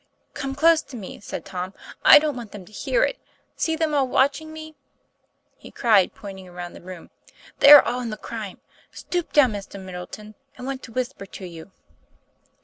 [0.33, 3.19] "Come close to me," said Tom, 'I don't want them to hear it.
[3.55, 4.73] See them all watching me,"
[5.57, 7.11] he cried, pointing around the room.
[7.59, 8.59] 'They are all in the crime.
[8.91, 9.79] Stoop down, Mr.
[9.79, 11.71] Middleton, I want to whisper to you."